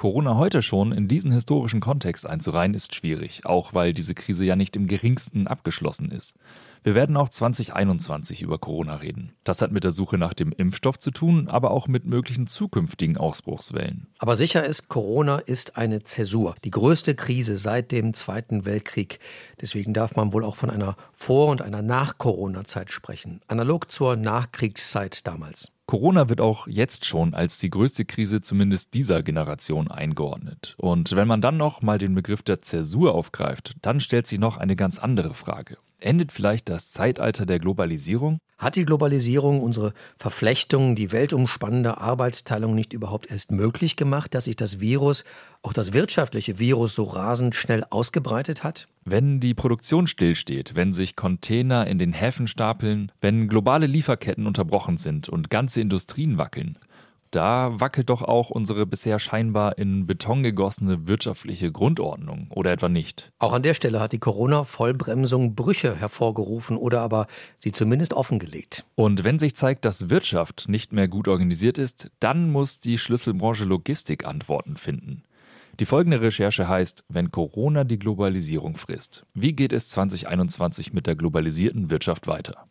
[0.00, 4.56] Corona heute schon in diesen historischen Kontext einzureihen, ist schwierig, auch weil diese Krise ja
[4.56, 6.36] nicht im geringsten abgeschlossen ist.
[6.82, 9.34] Wir werden auch 2021 über Corona reden.
[9.44, 13.18] Das hat mit der Suche nach dem Impfstoff zu tun, aber auch mit möglichen zukünftigen
[13.18, 14.06] Ausbruchswellen.
[14.18, 19.18] Aber sicher ist, Corona ist eine Zäsur, die größte Krise seit dem Zweiten Weltkrieg.
[19.60, 25.26] Deswegen darf man wohl auch von einer Vor- und einer Nach-Corona-Zeit sprechen, analog zur Nachkriegszeit
[25.26, 25.72] damals.
[25.90, 30.76] Corona wird auch jetzt schon als die größte Krise zumindest dieser Generation eingeordnet.
[30.78, 34.56] Und wenn man dann noch mal den Begriff der Zäsur aufgreift, dann stellt sich noch
[34.56, 35.78] eine ganz andere Frage.
[36.00, 38.38] Endet vielleicht das Zeitalter der Globalisierung?
[38.58, 44.56] Hat die Globalisierung unsere Verflechtungen, die weltumspannende Arbeitsteilung nicht überhaupt erst möglich gemacht, dass sich
[44.56, 45.24] das Virus,
[45.62, 48.86] auch das wirtschaftliche Virus, so rasend schnell ausgebreitet hat?
[49.04, 54.98] Wenn die Produktion stillsteht, wenn sich Container in den Häfen stapeln, wenn globale Lieferketten unterbrochen
[54.98, 56.78] sind und ganze Industrien wackeln,
[57.30, 63.32] da wackelt doch auch unsere bisher scheinbar in Beton gegossene wirtschaftliche Grundordnung, oder etwa nicht?
[63.38, 68.84] Auch an der Stelle hat die Corona-Vollbremsung Brüche hervorgerufen oder aber sie zumindest offengelegt.
[68.94, 73.64] Und wenn sich zeigt, dass Wirtschaft nicht mehr gut organisiert ist, dann muss die Schlüsselbranche
[73.64, 75.22] Logistik Antworten finden.
[75.78, 79.24] Die folgende Recherche heißt, wenn Corona die Globalisierung frisst.
[79.32, 82.66] Wie geht es 2021 mit der globalisierten Wirtschaft weiter?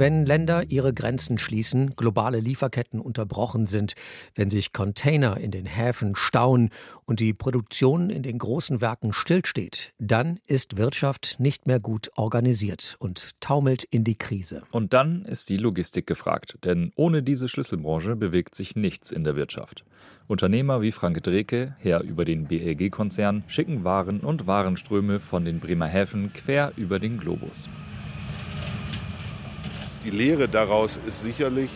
[0.00, 3.92] Wenn Länder ihre Grenzen schließen, globale Lieferketten unterbrochen sind,
[4.34, 6.70] wenn sich Container in den Häfen stauen
[7.04, 12.96] und die Produktion in den großen Werken stillsteht, dann ist Wirtschaft nicht mehr gut organisiert
[12.98, 14.62] und taumelt in die Krise.
[14.70, 19.36] Und dann ist die Logistik gefragt, denn ohne diese Schlüsselbranche bewegt sich nichts in der
[19.36, 19.84] Wirtschaft.
[20.28, 25.88] Unternehmer wie Frank Dreke, Herr über den BLG-Konzern, schicken Waren und Warenströme von den Bremer
[25.88, 27.68] Häfen quer über den Globus.
[30.04, 31.70] Die Lehre daraus ist sicherlich,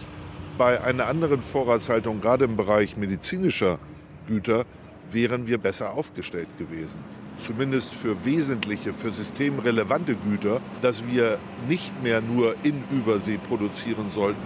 [0.56, 3.78] bei einer anderen Vorratshaltung, gerade im Bereich medizinischer
[4.26, 4.64] Güter,
[5.10, 6.98] wären wir besser aufgestellt gewesen.
[7.37, 14.40] Zumindest für wesentliche, für systemrelevante Güter, dass wir nicht mehr nur in Übersee produzieren sollten,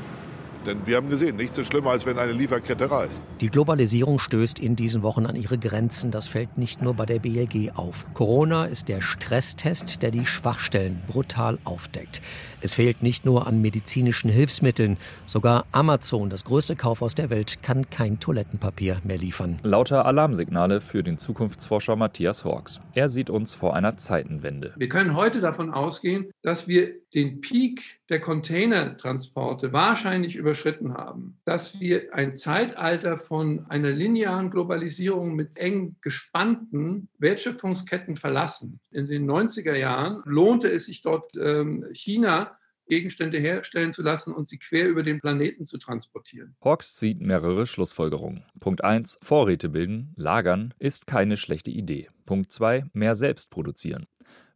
[0.66, 3.24] denn wir haben gesehen, nichts ist schlimmer, als wenn eine Lieferkette reißt.
[3.40, 6.10] Die Globalisierung stößt in diesen Wochen an ihre Grenzen.
[6.10, 8.06] Das fällt nicht nur bei der BLG auf.
[8.14, 12.20] Corona ist der Stresstest, der die Schwachstellen brutal aufdeckt.
[12.60, 14.96] Es fehlt nicht nur an medizinischen Hilfsmitteln.
[15.26, 19.56] Sogar Amazon, das größte Kaufhaus der Welt, kann kein Toilettenpapier mehr liefern.
[19.62, 22.80] Lauter Alarmsignale für den Zukunftsforscher Matthias Hawks.
[22.94, 24.74] Er sieht uns vor einer Zeitenwende.
[24.76, 31.78] Wir können heute davon ausgehen, dass wir den Peak der Containertransporte wahrscheinlich überschritten haben, dass
[31.78, 38.80] wir ein Zeitalter von einer linearen Globalisierung mit eng gespannten Wertschöpfungsketten verlassen.
[38.90, 44.48] In den 90er Jahren lohnte es sich dort ähm, China Gegenstände herstellen zu lassen und
[44.48, 46.56] sie quer über den Planeten zu transportieren.
[46.64, 48.44] Hawks zieht mehrere Schlussfolgerungen.
[48.60, 49.18] Punkt 1.
[49.22, 52.08] Vorräte bilden, lagern ist keine schlechte Idee.
[52.24, 52.86] Punkt 2.
[52.92, 54.06] Mehr selbst produzieren.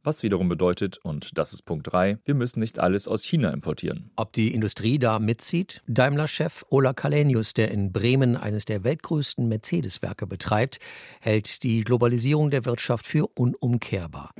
[0.04, 4.10] Was wiederum bedeutet, und das ist Punkt 3, wir müssen nicht alles aus China importieren.
[4.16, 5.80] Ob die Industrie da mitzieht?
[5.86, 10.80] Daimler-Chef Ola Kalenius, der in Bremen eines der weltgrößten Mercedes-Werke betreibt,
[11.20, 14.30] hält die Globalisierung der Wirtschaft für unumkehrbar.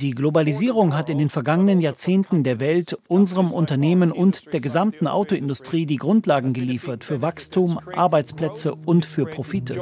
[0.00, 5.84] Die Globalisierung hat in den vergangenen Jahrzehnten der Welt, unserem Unternehmen und der gesamten Autoindustrie
[5.84, 9.80] die Grundlagen geliefert für Wachstum, Arbeitsplätze und für Profite.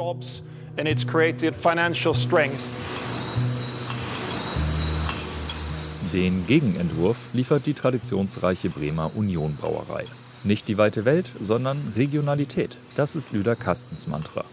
[6.13, 10.05] Den Gegenentwurf liefert die traditionsreiche Bremer Union Brauerei.
[10.45, 12.77] Nicht die weite Welt, sondern Regionalität.
[12.95, 14.45] Das ist Lüder Kastens Mantra.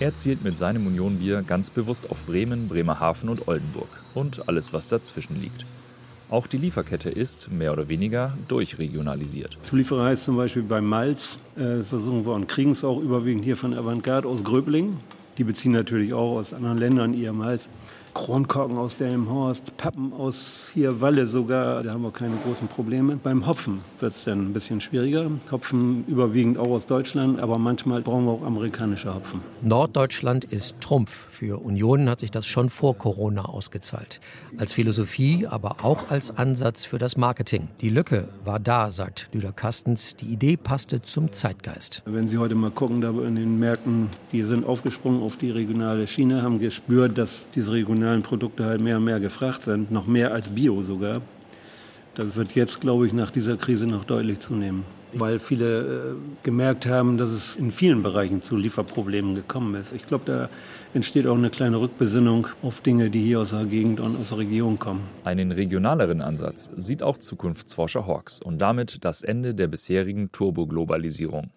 [0.00, 4.88] Er zielt mit seinem Unionbier ganz bewusst auf Bremen, Bremerhaven und Oldenburg und alles, was
[4.88, 5.66] dazwischen liegt.
[6.30, 9.58] Auch die Lieferkette ist, mehr oder weniger, durchregionalisiert.
[9.60, 13.44] Zulieferer heißt zum Beispiel bei Malz, äh, das versuchen wir und kriegen es auch überwiegend
[13.44, 14.96] hier von Avantgarde aus Gröbling.
[15.38, 17.68] Die beziehen natürlich auch aus anderen Ländern ihr Malz.
[18.14, 23.16] Kronkorken aus Delmenhorst, Pappen aus hier Walle sogar, da haben wir keine großen Probleme.
[23.16, 25.30] Beim Hopfen wird es dann ein bisschen schwieriger.
[25.50, 29.40] Hopfen überwiegend auch aus Deutschland, aber manchmal brauchen wir auch amerikanische Hopfen.
[29.62, 31.28] Norddeutschland ist Trumpf.
[31.28, 34.20] Für Unionen hat sich das schon vor Corona ausgezahlt.
[34.58, 37.68] Als Philosophie, aber auch als Ansatz für das Marketing.
[37.80, 40.14] Die Lücke war da, sagt Lüder Kastens.
[40.14, 42.02] Die Idee passte zum Zeitgeist.
[42.06, 46.06] Wenn Sie heute mal gucken, da in den Märkten, die sind aufgesprungen auf die regionale
[46.06, 50.06] Schiene, haben gespürt, dass diese regionale regionalen Produkte halt mehr und mehr gefragt sind, noch
[50.06, 51.22] mehr als Bio sogar.
[52.14, 54.84] Das wird jetzt, glaube ich, nach dieser Krise noch deutlich zunehmen.
[55.14, 59.92] Weil viele äh, gemerkt haben, dass es in vielen Bereichen zu Lieferproblemen gekommen ist.
[59.92, 60.48] Ich glaube, da
[60.92, 64.38] entsteht auch eine kleine Rückbesinnung auf Dinge, die hier aus der Gegend und aus der
[64.38, 65.02] Region kommen.
[65.24, 71.50] Einen regionaleren Ansatz sieht auch Zukunftsforscher Hawks und damit das Ende der bisherigen Turboglobalisierung.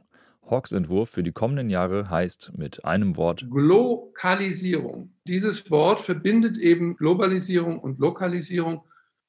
[0.49, 5.11] Hawks Entwurf für die kommenden Jahre heißt mit einem Wort Glokalisierung.
[5.27, 8.81] Dieses Wort verbindet eben Globalisierung und Lokalisierung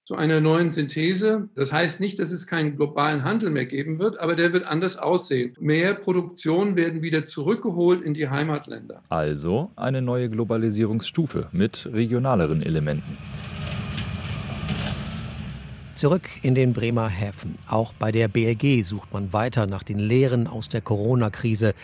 [0.05, 1.51] zu einer neuen Synthese.
[1.55, 4.97] Das heißt nicht, dass es keinen globalen Handel mehr geben wird, aber der wird anders
[4.97, 5.55] aussehen.
[5.61, 9.03] Mehr Produktionen werden wieder zurückgeholt in die Heimatländer.
[9.11, 13.19] Also eine neue Globalisierungsstufe mit regionaleren Elementen.
[15.99, 17.59] Zurück in den Bremer Häfen.
[17.67, 21.75] Auch bei der BLG sucht man weiter nach den Lehren aus der Corona-Krise.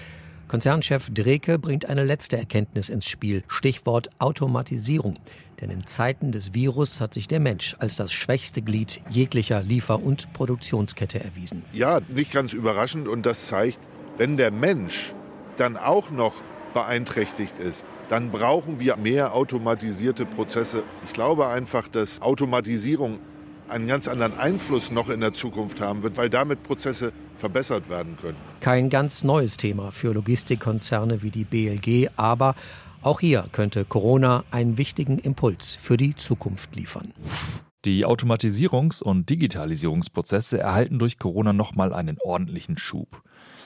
[0.46, 5.16] Konzernchef Dreke bringt eine letzte Erkenntnis ins Spiel, Stichwort Automatisierung.
[5.61, 10.00] Denn in Zeiten des Virus hat sich der Mensch als das schwächste Glied jeglicher Liefer-
[10.00, 11.64] und Produktionskette erwiesen.
[11.72, 13.81] Ja, nicht ganz überraschend und das zeigt,
[14.16, 15.12] wenn der Mensch
[15.57, 16.35] dann auch noch
[16.72, 20.85] beeinträchtigt ist, dann brauchen wir mehr automatisierte Prozesse.
[21.05, 23.18] Ich glaube einfach, dass Automatisierung
[23.68, 28.16] einen ganz anderen Einfluss noch in der Zukunft haben wird, weil damit Prozesse verbessert werden
[28.20, 28.37] können.
[28.61, 32.55] Kein ganz neues Thema für Logistikkonzerne wie die BLG, aber
[33.03, 37.12] auch hier könnte Corona einen wichtigen Impuls für die Zukunft liefern.
[37.85, 43.22] Die Automatisierungs- und Digitalisierungsprozesse erhalten durch Corona nochmal einen ordentlichen Schub.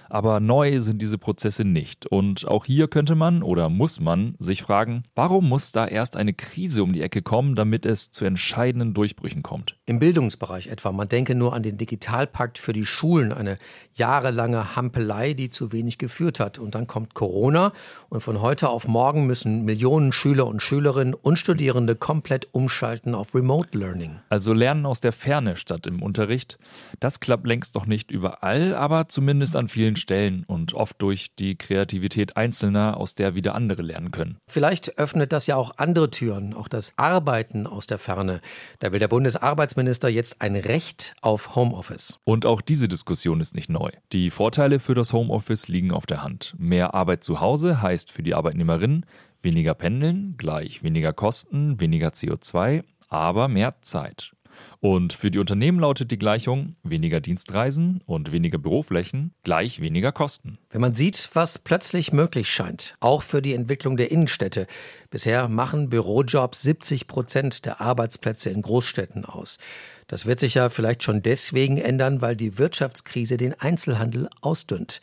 [0.09, 2.07] Aber neu sind diese Prozesse nicht.
[2.07, 6.35] Und auch hier könnte man oder muss man sich fragen, warum muss da erst eine
[6.35, 9.77] Krise um die Ecke kommen, damit es zu entscheidenden Durchbrüchen kommt?
[9.87, 10.93] Im Bildungsbereich etwa.
[10.93, 13.59] Man denke nur an den Digitalpakt für die Schulen, eine
[13.95, 16.59] jahrelange Hampelei, die zu wenig geführt hat.
[16.59, 17.73] Und dann kommt Corona
[18.09, 23.35] und von heute auf morgen müssen Millionen Schüler und Schülerinnen und Studierende komplett umschalten auf
[23.35, 24.21] Remote Learning.
[24.29, 26.59] Also Lernen aus der Ferne statt im Unterricht.
[27.01, 31.57] Das klappt längst noch nicht überall, aber zumindest an vielen Stellen und oft durch die
[31.57, 34.39] Kreativität Einzelner, aus der wieder andere lernen können.
[34.49, 38.41] Vielleicht öffnet das ja auch andere Türen, auch das Arbeiten aus der Ferne.
[38.79, 42.19] Da will der Bundesarbeitsminister jetzt ein Recht auf Homeoffice.
[42.25, 43.91] Und auch diese Diskussion ist nicht neu.
[44.13, 46.55] Die Vorteile für das Homeoffice liegen auf der Hand.
[46.59, 49.05] Mehr Arbeit zu Hause heißt für die Arbeitnehmerin
[49.43, 54.33] weniger Pendeln, gleich weniger Kosten, weniger CO2, aber mehr Zeit.
[54.81, 60.59] Und für die Unternehmen lautet die Gleichung weniger Dienstreisen und weniger Büroflächen gleich weniger Kosten.
[60.71, 64.67] Wenn man sieht, was plötzlich möglich scheint, auch für die Entwicklung der Innenstädte.
[65.11, 69.59] Bisher machen Bürojobs 70 Prozent der Arbeitsplätze in Großstädten aus.
[70.07, 75.01] Das wird sich ja vielleicht schon deswegen ändern, weil die Wirtschaftskrise den Einzelhandel ausdünnt.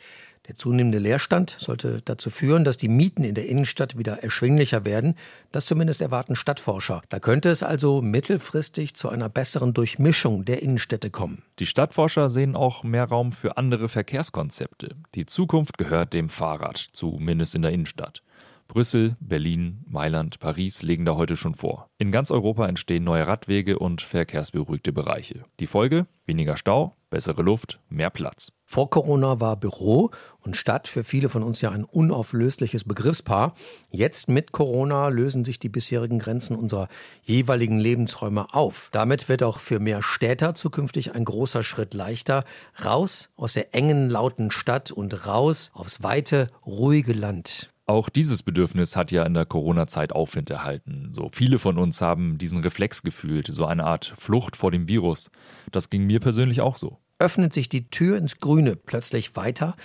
[0.48, 5.16] Der zunehmende Leerstand sollte dazu führen, dass die Mieten in der Innenstadt wieder erschwinglicher werden.
[5.50, 7.02] Das zumindest erwarten Stadtforscher.
[7.08, 11.42] Da könnte es also mittelfristig zu einer besseren Durchmischung der Innenstädte kommen.
[11.58, 14.94] Die Stadtforscher sehen auch mehr Raum für andere Verkehrskonzepte.
[15.14, 18.22] Die Zukunft gehört dem Fahrrad, zumindest in der Innenstadt.
[18.68, 21.88] Brüssel, Berlin, Mailand, Paris legen da heute schon vor.
[21.98, 25.44] In ganz Europa entstehen neue Radwege und verkehrsberuhigte Bereiche.
[25.60, 26.06] Die Folge?
[26.26, 28.52] Weniger Stau, bessere Luft, mehr Platz.
[28.64, 33.54] Vor Corona war Büro und Stadt für viele von uns ja ein unauflösliches Begriffspaar.
[33.92, 36.88] Jetzt mit Corona lösen sich die bisherigen Grenzen unserer
[37.22, 38.88] jeweiligen Lebensräume auf.
[38.90, 42.44] Damit wird auch für mehr Städter zukünftig ein großer Schritt leichter.
[42.84, 47.70] Raus aus der engen, lauten Stadt und raus aufs weite, ruhige Land.
[47.88, 51.10] Auch dieses Bedürfnis hat ja in der Corona-Zeit Aufwind erhalten.
[51.12, 55.30] So viele von uns haben diesen Reflex gefühlt, so eine Art Flucht vor dem Virus.
[55.70, 56.98] Das ging mir persönlich auch so.
[57.20, 59.76] Öffnet sich die Tür ins Grüne plötzlich weiter?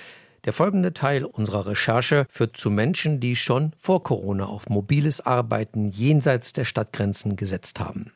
[0.46, 5.88] Der folgende Teil unserer Recherche führt zu Menschen, die schon vor Corona auf mobiles Arbeiten
[5.88, 8.12] jenseits der Stadtgrenzen gesetzt haben.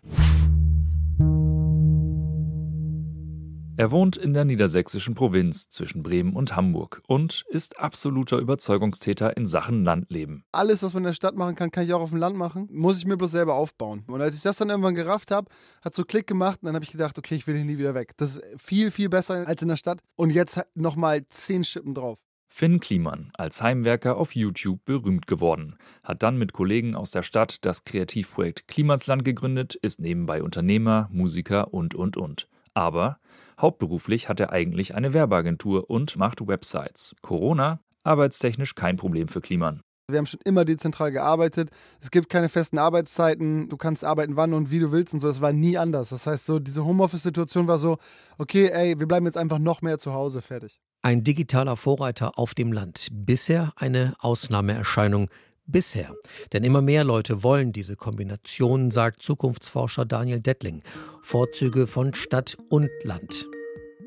[3.77, 9.47] Er wohnt in der niedersächsischen Provinz zwischen Bremen und Hamburg und ist absoluter Überzeugungstäter in
[9.47, 10.45] Sachen Landleben.
[10.53, 12.69] Alles, was man in der Stadt machen kann, kann ich auch auf dem Land machen.
[12.71, 14.05] Muss ich mir bloß selber aufbauen.
[14.07, 16.85] Und als ich das dann irgendwann gerafft habe, hat so Klick gemacht und dann habe
[16.85, 18.13] ich gedacht, okay, ich will hier nie wieder weg.
[18.15, 19.99] Das ist viel, viel besser als in der Stadt.
[20.15, 22.17] Und jetzt nochmal zehn Schippen drauf.
[22.47, 27.65] Finn Kliman, als Heimwerker auf YouTube berühmt geworden, hat dann mit Kollegen aus der Stadt
[27.65, 32.47] das Kreativprojekt Klimansland gegründet, ist nebenbei Unternehmer, Musiker und, und, und.
[32.75, 33.17] Aber
[33.59, 37.15] hauptberuflich hat er eigentlich eine Werbeagentur und macht Websites.
[37.21, 39.81] Corona, arbeitstechnisch kein Problem für Kliman.
[40.07, 41.71] Wir haben schon immer dezentral gearbeitet.
[41.99, 43.69] Es gibt keine festen Arbeitszeiten.
[43.69, 45.27] Du kannst arbeiten, wann und wie du willst und so.
[45.27, 46.09] Es war nie anders.
[46.09, 47.97] Das heißt, so diese Homeoffice-Situation war so,
[48.37, 50.79] okay, ey, wir bleiben jetzt einfach noch mehr zu Hause, fertig.
[51.01, 53.07] Ein digitaler Vorreiter auf dem Land.
[53.11, 55.29] Bisher eine Ausnahmeerscheinung.
[55.67, 56.15] Bisher.
[56.53, 60.83] Denn immer mehr Leute wollen diese Kombination, sagt Zukunftsforscher Daniel Dettling.
[61.21, 63.47] Vorzüge von Stadt und Land.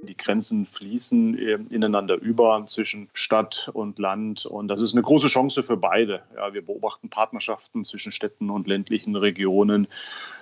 [0.03, 1.37] Die Grenzen fließen
[1.69, 4.47] ineinander über zwischen Stadt und Land.
[4.47, 6.23] Und das ist eine große Chance für beide.
[6.37, 9.89] Ja, wir beobachten Partnerschaften zwischen Städten und ländlichen Regionen.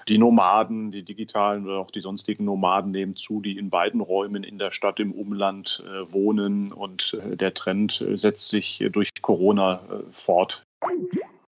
[0.09, 4.44] Die Nomaden, die digitalen oder auch die sonstigen Nomaden nehmen zu, die in beiden Räumen
[4.44, 6.72] in der Stadt, im Umland äh, wohnen.
[6.72, 10.62] Und äh, der Trend äh, setzt sich durch Corona äh, fort.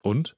[0.01, 0.35] Und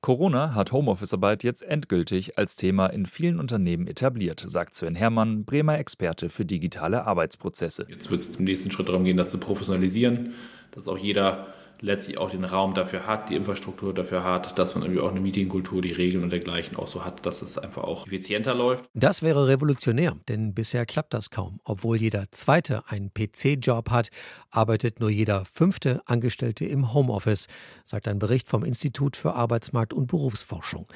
[0.00, 5.78] Corona hat Homeoffice-Arbeit jetzt endgültig als Thema in vielen Unternehmen etabliert, sagt Sven Herrmann, Bremer
[5.78, 7.86] Experte für digitale Arbeitsprozesse.
[7.88, 10.32] Jetzt wird es im nächsten Schritt darum gehen, das zu professionalisieren,
[10.70, 14.82] dass auch jeder letztlich auch den Raum dafür hat, die Infrastruktur dafür hat, dass man
[14.82, 18.06] irgendwie auch eine Meetingkultur, die Regeln und dergleichen auch so hat, dass es einfach auch
[18.06, 18.86] effizienter läuft.
[18.94, 21.60] Das wäre revolutionär, denn bisher klappt das kaum.
[21.64, 24.10] Obwohl jeder Zweite einen PC-Job hat,
[24.50, 27.46] arbeitet nur jeder fünfte Angestellte im Homeoffice,
[27.84, 30.86] sagt ein Bericht vom Institut für Arbeitsmarkt und Berufsforschung.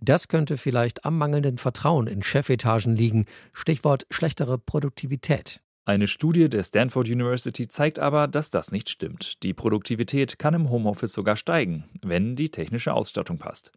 [0.00, 3.26] Das könnte vielleicht am mangelnden Vertrauen in Chefetagen liegen.
[3.52, 5.60] Stichwort schlechtere Produktivität.
[5.88, 9.42] Eine Studie der Stanford University zeigt aber, dass das nicht stimmt.
[9.42, 13.72] Die Produktivität kann im Homeoffice sogar steigen, wenn die technische Ausstattung passt.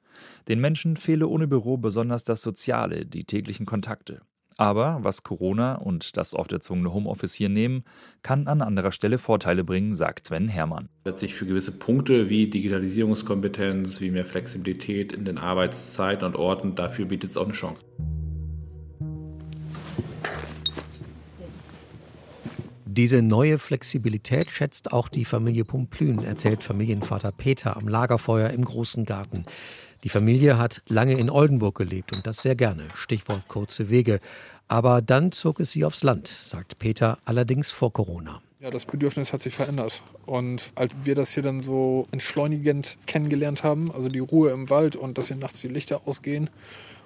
[0.49, 4.19] Den Menschen fehle ohne Büro besonders das Soziale, die täglichen Kontakte.
[4.57, 7.85] Aber was Corona und das oft erzwungene Homeoffice hier nehmen,
[8.23, 10.89] kann an anderer Stelle Vorteile bringen, sagt Sven Hermann.
[11.05, 17.05] Letztlich für gewisse Punkte wie Digitalisierungskompetenz, wie mehr Flexibilität in den Arbeitszeiten und Orten, dafür
[17.05, 17.79] bietet es auch eine Chance.
[22.93, 29.05] Diese neue Flexibilität schätzt auch die Familie Pumplün, erzählt Familienvater Peter am Lagerfeuer im großen
[29.05, 29.45] Garten.
[30.03, 32.83] Die Familie hat lange in Oldenburg gelebt und das sehr gerne.
[32.93, 34.19] Stichwort kurze Wege.
[34.67, 38.41] Aber dann zog es sie aufs Land, sagt Peter, allerdings vor Corona.
[38.59, 40.01] Ja, das Bedürfnis hat sich verändert.
[40.25, 44.97] Und als wir das hier dann so entschleunigend kennengelernt haben, also die Ruhe im Wald
[44.97, 46.49] und dass hier nachts die Lichter ausgehen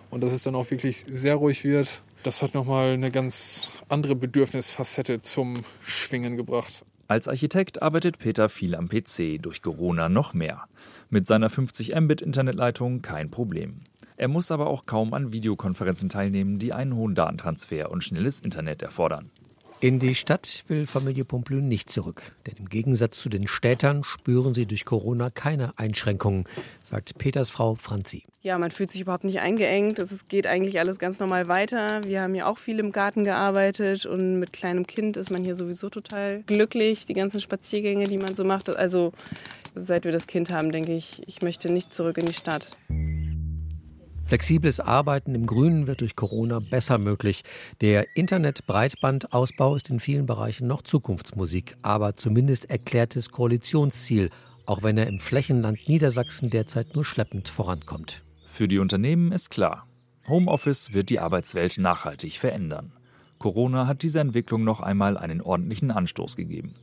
[0.09, 4.15] und dass es dann auch wirklich sehr ruhig wird, das hat nochmal eine ganz andere
[4.15, 5.53] Bedürfnisfacette zum
[5.85, 6.83] Schwingen gebracht.
[7.07, 10.63] Als Architekt arbeitet Peter viel am PC, durch Corona noch mehr.
[11.09, 13.81] Mit seiner 50 Mbit Internetleitung kein Problem.
[14.17, 18.81] Er muss aber auch kaum an Videokonferenzen teilnehmen, die einen hohen Datentransfer und schnelles Internet
[18.81, 19.29] erfordern.
[19.81, 24.53] In die Stadt will Familie Pomplün nicht zurück, denn im Gegensatz zu den Städtern spüren
[24.53, 26.45] sie durch Corona keine Einschränkungen,
[26.81, 28.23] sagt Peters Frau Franzi.
[28.41, 29.99] Ja, man fühlt sich überhaupt nicht eingeengt.
[29.99, 32.03] Es geht eigentlich alles ganz normal weiter.
[32.05, 35.55] Wir haben ja auch viel im Garten gearbeitet und mit kleinem Kind ist man hier
[35.55, 37.05] sowieso total glücklich.
[37.05, 38.73] Die ganzen Spaziergänge, die man so macht.
[38.75, 39.11] Also
[39.75, 42.69] seit wir das Kind haben, denke ich, ich möchte nicht zurück in die Stadt.
[44.27, 47.43] Flexibles Arbeiten im Grünen wird durch Corona besser möglich.
[47.81, 54.31] Der Internet-Breitbandausbau ist in vielen Bereichen noch Zukunftsmusik, aber zumindest erklärtes Koalitionsziel,
[54.65, 58.23] auch wenn er im Flächenland Niedersachsen derzeit nur schleppend vorankommt.
[58.47, 59.85] Für die Unternehmen ist klar,
[60.27, 62.93] Homeoffice wird die Arbeitswelt nachhaltig verändern.
[63.37, 66.73] Corona hat dieser Entwicklung noch einmal einen ordentlichen Anstoß gegeben.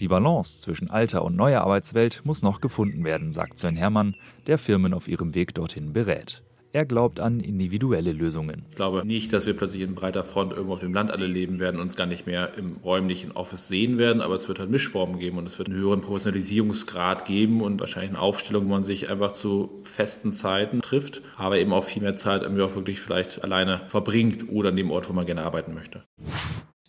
[0.00, 4.16] Die Balance zwischen alter und neuer Arbeitswelt muss noch gefunden werden, sagt Sven Hermann,
[4.46, 6.42] der Firmen auf ihrem Weg dorthin berät.
[6.74, 8.64] Er glaubt an individuelle Lösungen.
[8.70, 11.60] Ich glaube nicht, dass wir plötzlich in breiter Front irgendwo auf dem Land alle leben
[11.60, 14.70] werden und uns gar nicht mehr im räumlichen Office sehen werden, aber es wird halt
[14.70, 18.82] Mischformen geben und es wird einen höheren Professionalisierungsgrad geben und wahrscheinlich eine Aufstellung, wo man
[18.82, 23.00] sich einfach zu festen Zeiten trifft, aber eben auch viel mehr Zeit irgendwie auch wirklich
[23.00, 26.02] vielleicht alleine verbringt oder an dem Ort, wo man gerne arbeiten möchte.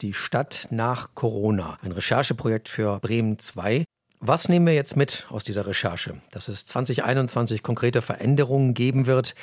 [0.01, 3.85] Die Stadt nach Corona, ein Rechercheprojekt für Bremen 2.
[4.19, 6.15] Was nehmen wir jetzt mit aus dieser Recherche?
[6.31, 9.35] Dass es 2021 konkrete Veränderungen geben wird.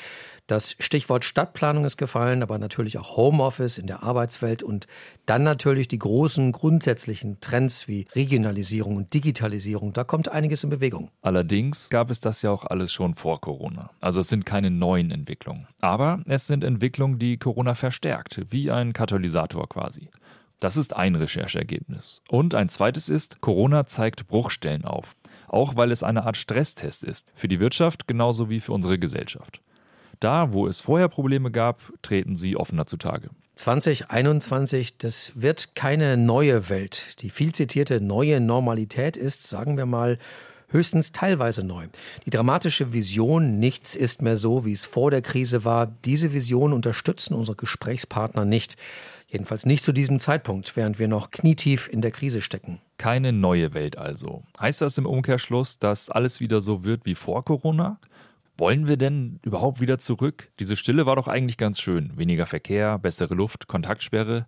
[0.49, 4.87] Das Stichwort Stadtplanung ist gefallen, aber natürlich auch Homeoffice in der Arbeitswelt und
[5.25, 9.93] dann natürlich die großen grundsätzlichen Trends wie Regionalisierung und Digitalisierung.
[9.93, 11.11] Da kommt einiges in Bewegung.
[11.23, 13.91] Allerdings gab es das ja auch alles schon vor Corona.
[14.01, 15.69] Also es sind keine neuen Entwicklungen.
[15.81, 20.11] Aber es sind Entwicklungen, die Corona verstärkt, wie ein Katalysator quasi.
[20.59, 22.23] Das ist ein Recherchergebnis.
[22.29, 25.17] Und ein zweites ist, Corona zeigt Bruchstellen auf.
[25.49, 27.31] Auch weil es eine Art Stresstest ist.
[27.35, 29.61] Für die Wirtschaft genauso wie für unsere Gesellschaft.
[30.23, 33.31] Da, wo es vorher Probleme gab, treten sie offener zutage.
[33.57, 37.21] 2021, das wird keine neue Welt.
[37.23, 40.19] Die viel zitierte neue Normalität ist, sagen wir mal,
[40.69, 41.89] höchstens teilweise neu.
[42.25, 46.73] Die dramatische Vision, nichts ist mehr so, wie es vor der Krise war, diese Vision
[46.73, 48.77] unterstützen unsere Gesprächspartner nicht.
[49.27, 52.81] Jedenfalls nicht zu diesem Zeitpunkt, während wir noch knietief in der Krise stecken.
[52.97, 54.45] Keine neue Welt also.
[54.61, 57.99] Heißt das im Umkehrschluss, dass alles wieder so wird wie vor Corona?
[58.59, 60.51] Wollen wir denn überhaupt wieder zurück?
[60.59, 62.17] Diese Stille war doch eigentlich ganz schön.
[62.17, 64.47] Weniger Verkehr, bessere Luft, Kontaktsperre.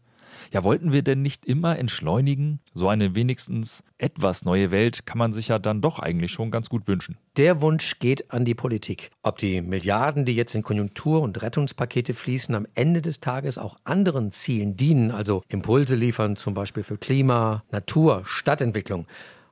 [0.53, 2.61] Ja, wollten wir denn nicht immer entschleunigen?
[2.73, 6.69] So eine wenigstens etwas neue Welt kann man sich ja dann doch eigentlich schon ganz
[6.69, 7.17] gut wünschen.
[7.37, 9.11] Der Wunsch geht an die Politik.
[9.23, 13.79] Ob die Milliarden, die jetzt in Konjunktur- und Rettungspakete fließen, am Ende des Tages auch
[13.85, 19.07] anderen Zielen dienen, also Impulse liefern, zum Beispiel für Klima, Natur, Stadtentwicklung.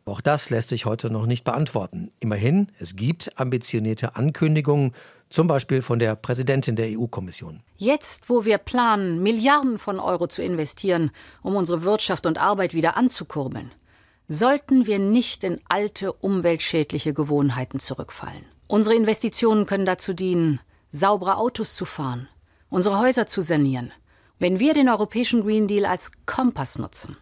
[0.05, 2.11] Auch das lässt sich heute noch nicht beantworten.
[2.19, 4.93] Immerhin, es gibt ambitionierte Ankündigungen,
[5.31, 7.62] zum Beispiel von der Präsidentin der EU-Kommission.
[7.77, 11.11] Jetzt, wo wir planen, Milliarden von Euro zu investieren,
[11.43, 13.71] um unsere Wirtschaft und Arbeit wieder anzukurbeln,
[14.29, 18.45] sollten wir nicht in alte umweltschädliche Gewohnheiten zurückfallen.
[18.67, 20.61] Unsere Investitionen können dazu dienen,
[20.91, 22.29] saubere Autos zu fahren,
[22.71, 23.93] unsere Häuser zu sanieren.
[24.38, 27.17] Wenn wir den europäischen Green Deal als Kompass nutzen,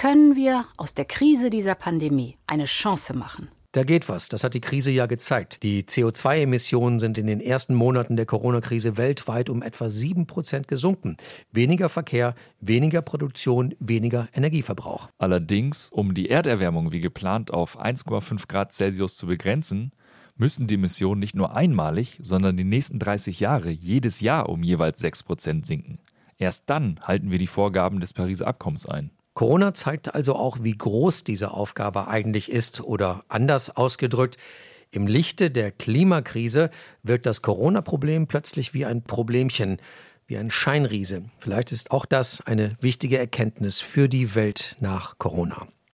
[0.00, 3.48] können wir aus der Krise dieser Pandemie eine Chance machen.
[3.72, 5.62] Da geht was, das hat die Krise ja gezeigt.
[5.62, 11.18] Die CO2-Emissionen sind in den ersten Monaten der Corona-Krise weltweit um etwa 7 Prozent gesunken.
[11.52, 15.10] Weniger Verkehr, weniger Produktion, weniger Energieverbrauch.
[15.18, 19.92] Allerdings, um die Erderwärmung wie geplant auf 1,5 Grad Celsius zu begrenzen,
[20.34, 24.98] müssen die Emissionen nicht nur einmalig, sondern die nächsten 30 Jahre jedes Jahr um jeweils
[25.00, 25.98] 6 Prozent sinken.
[26.38, 29.10] Erst dann halten wir die Vorgaben des Pariser Abkommens ein.
[29.34, 34.36] Corona zeigt also auch, wie groß diese Aufgabe eigentlich ist oder anders ausgedrückt,
[34.92, 36.70] im Lichte der Klimakrise
[37.04, 39.78] wird das Corona-Problem plötzlich wie ein Problemchen,
[40.26, 41.24] wie ein Scheinriese.
[41.38, 45.68] Vielleicht ist auch das eine wichtige Erkenntnis für die Welt nach Corona.